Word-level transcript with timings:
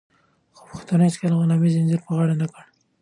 خو 0.55 0.61
پښتنو 0.71 1.03
هيڅکله 1.07 1.31
د 1.35 1.39
غلامۍ 1.41 1.69
زنځير 1.75 1.99
په 2.03 2.11
غاړه 2.17 2.35
نه 2.41 2.47
کړ. 2.53 2.63